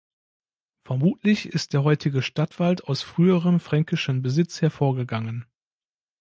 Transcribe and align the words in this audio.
Vermutlich 0.83 1.47
ist 1.49 1.73
der 1.73 1.83
heutige 1.83 2.23
Stadtwald 2.23 2.85
aus 2.85 3.03
früherem 3.03 3.59
fränkischen 3.59 4.23
Besitz 4.23 4.59
hervorgegangen. 4.59 5.45